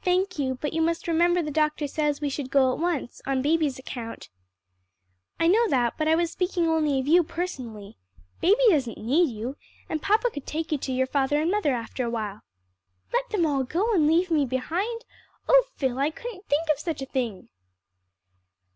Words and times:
"Thank 0.00 0.38
you, 0.38 0.54
but 0.54 0.72
you 0.74 0.80
must 0.80 1.08
remember 1.08 1.42
the 1.42 1.50
doctor 1.50 1.88
says 1.88 2.20
we 2.20 2.28
should 2.28 2.52
go 2.52 2.72
at 2.72 2.78
once, 2.78 3.20
on 3.26 3.42
baby's 3.42 3.80
account." 3.80 4.28
"I 5.40 5.48
know 5.48 5.66
that, 5.66 5.94
but 5.98 6.06
I 6.06 6.14
was 6.14 6.30
speaking 6.30 6.68
only 6.68 7.00
of 7.00 7.08
you 7.08 7.24
personally. 7.24 7.96
Baby 8.40 8.62
doesn't 8.70 8.96
need 8.96 9.28
you, 9.28 9.56
and 9.88 10.00
papa 10.00 10.30
could 10.30 10.46
take 10.46 10.70
you 10.70 10.78
to 10.78 10.92
your 10.92 11.08
father 11.08 11.42
and 11.42 11.50
mother 11.50 11.72
after 11.74 12.04
a 12.04 12.10
while." 12.10 12.42
"Let 13.12 13.28
them 13.30 13.44
all 13.44 13.64
go 13.64 13.92
and 13.92 14.06
leave 14.06 14.30
me 14.30 14.46
behind? 14.46 15.04
Oh, 15.48 15.64
Phil, 15.74 15.98
I 15.98 16.10
couldn't 16.10 16.46
think 16.46 16.68
of 16.72 16.78
such 16.78 17.02
a 17.02 17.06
thing!" 17.06 17.48